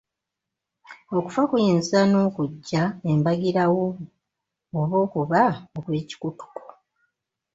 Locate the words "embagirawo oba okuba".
3.11-5.41